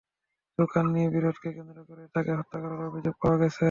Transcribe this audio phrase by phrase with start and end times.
[0.59, 3.59] দোকান নিয়ে বিরোধকে কেন্দ্র করে তাঁকে হত্যা করার অভিযোগ পাওয়া গেছে।